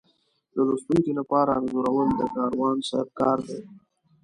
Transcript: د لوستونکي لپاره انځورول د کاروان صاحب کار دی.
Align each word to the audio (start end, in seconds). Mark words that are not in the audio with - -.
د 0.53 0.55
لوستونکي 0.67 1.11
لپاره 1.19 1.51
انځورول 1.59 2.09
د 2.15 2.21
کاروان 2.35 2.77
صاحب 2.89 3.09
کار 3.19 3.37
دی. 3.47 3.59